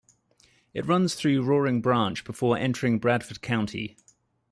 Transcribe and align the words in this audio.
It 0.73 0.87
runs 0.87 1.13
through 1.13 1.43
Roaring 1.43 1.79
Branch 1.79 2.23
before 2.23 2.57
entering 2.57 2.97
Bradford 2.97 3.43
County. 3.43 3.97